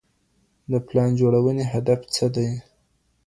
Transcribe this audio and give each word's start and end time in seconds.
د 0.71 0.73
پلان 0.87 1.09
جوړوني 1.19 1.63
هدف 1.73 1.99
څه 2.15 2.25
دی؟ 2.35 2.49